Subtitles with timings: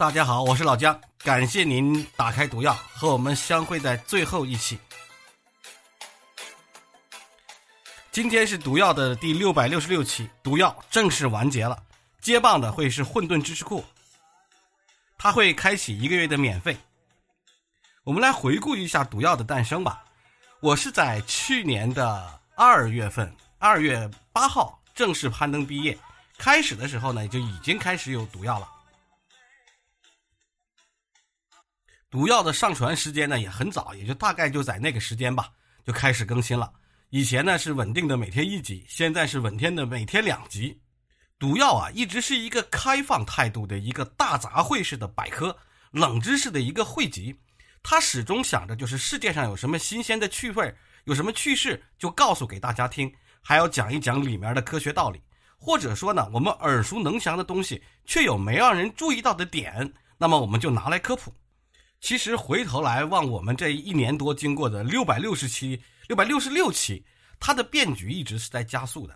[0.00, 4.78] 大家好，我是老姜，感谢您打开毒药和我们相会在最后一期。
[8.10, 11.82] 今天是毒药的第六百六十六期，毒药正式完结了，
[12.18, 13.84] 接棒的会是混沌知识库，
[15.18, 16.74] 它会开启一个月的免费。
[18.02, 20.02] 我们来回顾一下毒药的诞生吧。
[20.60, 25.98] 我是在去年的二月份，二月八号正式攀登毕业，
[26.38, 28.66] 开始的时候呢，就已经开始有毒药了。
[32.10, 35.48] 毒药的上传时间呢也很早，也就大概就在那个时间吧，
[35.84, 36.72] 就开始更新了。
[37.10, 40.76] 以前呢是稳定的每天一集，现在是稳天的每天两集。
[41.38, 45.56] 毒药啊一直是一个开放态度的一个大杂烩式的百科，
[45.92, 47.34] 冷知识的一个汇集。
[47.80, 50.74] 他始终想着就是世界上有什么新鲜的趣味，
[51.04, 55.22] 有什么趣事就告诉给大家听，还要讲一讲里面的科学道理，
[55.56, 61.32] 或者说呢我们耳熟能详的东西却有没让人注意到的点，那么我们就拿来科普。
[62.00, 67.04] 其实回头来望我们这一年多经过的六百六十期、六百六十六期，
[67.38, 69.14] 它的变局一直是在加速的，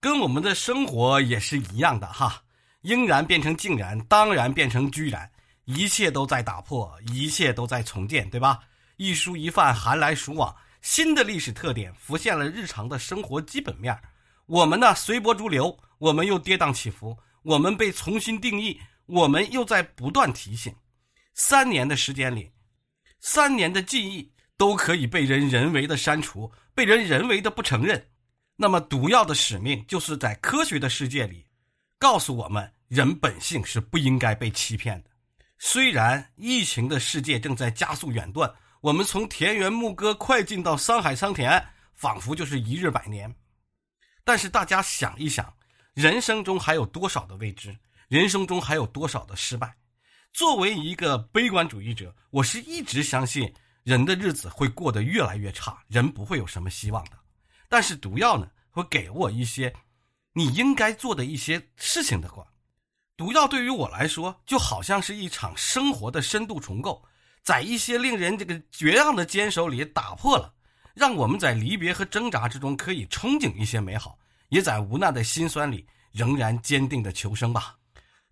[0.00, 2.42] 跟我们的生活也是一样的哈。
[2.80, 5.30] 应然变成竟然，当然变成居然，
[5.64, 8.58] 一切都在打破，一切都在重建，对吧？
[8.96, 13.98] 一蔬一饭，寒来暑往，新的历史特点浮现了日常的生活基本面。
[14.46, 20.74] 我们呢随波逐流，我们又跌宕起伏，我们被重新定义，我们又在不断提醒。
[21.34, 22.50] 三年的时间里，
[23.20, 28.08] 三年的记忆都可以被人人为的删除，被人人为的不承认。
[28.56, 31.44] 那么，毒药的使命就是在科学的世界里，
[31.98, 35.10] 告诉我们人本性是不应该被欺骗的。
[35.58, 41.60] 虽然疫情的世界正在加速远断，我们从田园牧歌快进到桑海桑田，
[41.94, 43.34] 仿佛就是一日百年。
[44.22, 45.52] 但是，大家想一想，
[45.94, 47.76] 人生中还有多少的未知？
[48.06, 49.74] 人生中还有多少的失败？
[50.34, 53.54] 作为一个悲观主义者，我是一直相信
[53.84, 57.12] 人的日子会过得越来越差，人不会有什么希望的。
[57.68, 59.72] 但是毒药呢，会给我一些
[60.32, 62.44] 你应该做的一些事情的话，
[63.16, 67.00] 毒药对于我来说就好像是一场生活的深度重构，
[67.44, 70.52] 在一些令人这个绝望的坚守里打破了，
[70.94, 77.76] 让我们在离别和挣扎之中可以憧憬一些美好，也在无奈的心酸里仍然坚定的求生吧。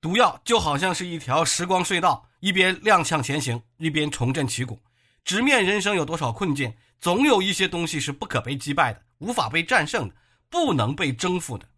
[0.00, 4.80] 毒药就好像是一条时光隧道，一边踉跄前行，一边重振旗鼓。
[5.24, 10.14] 直面人生有多少困境，总有一些东西是不可被击败的，无法被战胜的，
[10.48, 11.68] 不能被征服的。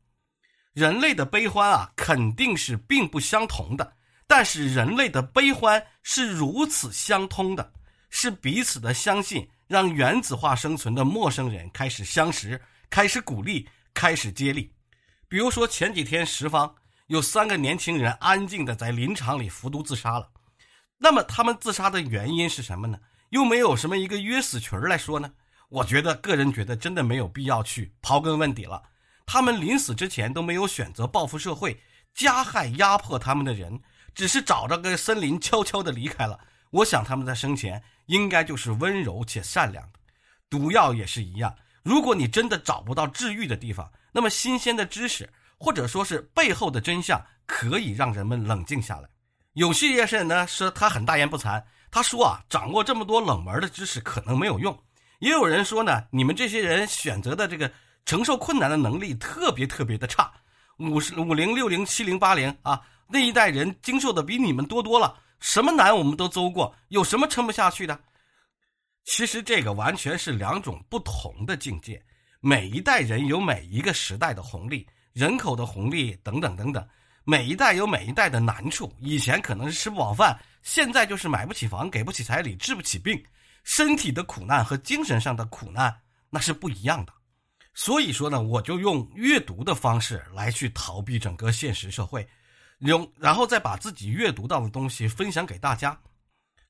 [0.74, 3.90] 人类的悲欢啊，肯定是并不相同的，
[4.26, 7.72] 但是人类的悲欢是如此相通的，
[8.10, 12.60] 是彼此的相信，让原子化生存的陌生人开始相识，
[12.90, 14.70] 开始鼓励，开始接力。
[15.26, 16.70] 比如说前几天十方。
[17.10, 20.30] 有三个年轻人安静的在林场里服毒自杀了，
[20.96, 23.00] 那么他们自杀的原因是什么呢？
[23.30, 25.32] 又没有什么一个约死群来说呢？
[25.70, 28.80] 我觉得个人觉得真的没有必要去刨根问底了。
[29.26, 31.80] 他们临死之前都没有选择报复社会，
[32.14, 33.80] 加害压迫他们的人，
[34.14, 36.38] 只是找着个森林悄悄的离开了。
[36.70, 39.98] 我想他们在生前应该就是温柔且善良的。
[40.48, 45.28] 毒药也是一样，如果你真的找不到治愈的地方，那么新鲜的知识。
[45.60, 49.08] 或者说是背后的真相可以让人们冷静下来。
[49.52, 54.76] 有些人呢说他很大言不惭，他说啊，掌握这么多冷门的知识可能没有用。
[55.18, 57.70] 也有人说呢，你们这些人选择的这个
[58.06, 60.32] 承受困难的能力特别特别的差。
[60.78, 68.00] 五十五零六零七零八零啊，那一代人经受的比你们多多了，什么难我们都走过，有什么撑不下去的？
[69.04, 72.02] 其实这个完全是两种不同的境界。
[72.40, 74.88] 每一代人有每一个时代的红利。
[75.12, 76.86] 人口的红利等等等等，
[77.24, 78.92] 每一代有每一代的难处。
[79.00, 83.22] 以前可能是吃不饱饭，现在就是买不起房、给不起彩礼、治不起病。
[83.62, 85.94] 身体的苦难和精神上的苦难
[86.30, 87.12] 那是不一样的。
[87.74, 92.26] 所以说呢，我就用阅读的方式来去逃避整个现实社会，
[92.80, 95.98] 用然后再把自己阅读到的东西分享给大家。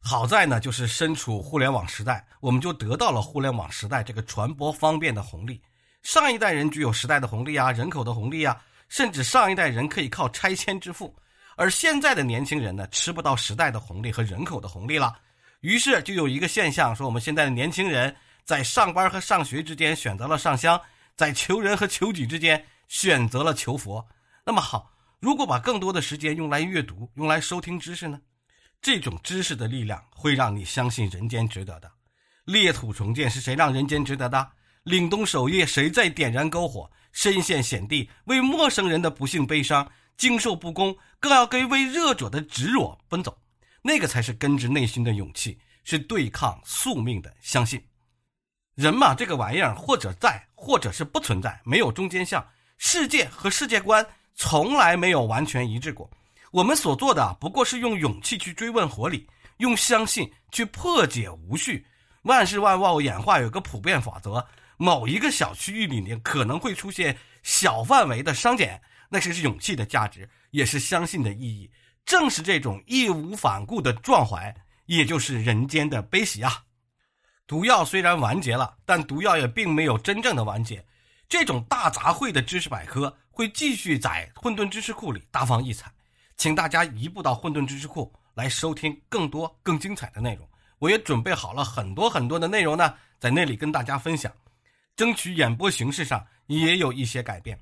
[0.03, 5.61] 好在呢，就是身处互联网时代，我们就得到了互联网时代这个传播方便的红利。
[6.03, 11.15] 上一代人具有时代的红利啊，人口的红利啊，甚至上一代人可以靠拆迁致富，
[11.57, 15.17] 而现在的年轻人呢，吃不到时代的红利和人口的红利了。
[15.61, 18.15] 于是就有一个现象，说我们现在的年轻人
[18.45, 20.81] 在上班和上学之间选择了上香，
[21.17, 24.05] 在求人和求己之间选择了求佛。
[24.43, 28.19] 那么好，如果把更多的时间用来阅读，用来收听知识呢？
[28.81, 31.93] 这种知识的力量会让你相信人间值得的。
[32.47, 34.51] 裂土重建是谁让人间值得的？
[34.85, 36.91] 凛冬守夜，谁在点燃篝火？
[37.13, 43.37] 身陷险地，为陌生人的不幸悲伤，经受不公，更要跟为弱者的执着奔走，
[43.83, 47.85] 那个才是根植内心的勇气，是对抗宿命的相信。
[48.77, 52.47] 人嘛，这个玩意儿，或者在，或者是不存在，没有中间项。
[52.79, 56.09] 世界和世界观从来没有完全一致过。
[56.53, 59.27] 我们所做的不过是用勇气去追问活理，
[59.59, 61.85] 用相信去破解无序。
[62.23, 64.47] 万事万物演化有个普遍法则：
[64.81, 68.81] 某一个小区域里面可能会出现小范围的商减。
[69.11, 71.71] 那是勇气的价值，也是相信的意义。
[72.07, 74.57] 正是这种义无反顾的壮怀，
[74.87, 76.65] 也就是人间的悲喜啊！
[77.47, 80.83] 毒药虽然完结了，但毒药也并没有真正的完结。
[81.29, 85.93] 这种大杂烩的知识百科会继续在混沌知识库里大放异彩，
[86.39, 90.49] 请大家移步到混沌知识库来收听更多更精彩的内容。
[90.79, 94.33] 我也准备好了很多很多的内容呢，在那里跟大家分享，
[95.01, 97.59] 争取演播形式上也有一些改变。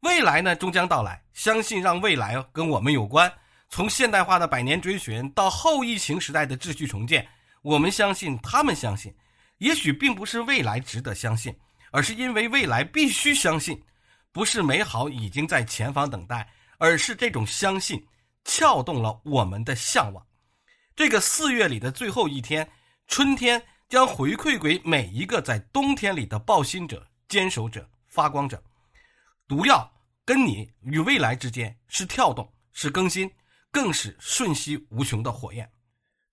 [0.00, 1.18] 未来呢，终将到来。
[1.32, 3.32] 相信让未来跟我们有关。
[3.70, 7.26] 从现代化的百年追寻到后疫情时代的秩序重建，
[7.62, 9.10] 我们相信，他们相信。
[9.56, 11.56] 也许并不是未来值得相信，
[11.90, 13.82] 而是因为未来必须相信。
[14.30, 18.06] 不是美好已经在前方等待，而是这种相信
[18.44, 20.22] 撬动了我们的向往。
[20.94, 22.68] 这个四月里的最后一天，
[23.06, 28.62] 春天将回馈给每一个在冬天里的抱心者、坚守者、发光者。
[29.46, 29.90] 毒药
[30.26, 33.30] 跟你与未来之间是跳动，是更新，
[33.70, 35.70] 更是瞬息无穷的火焰。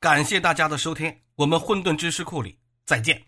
[0.02, 3.26] 感谢大家的收听，我们混沌知识库里再见。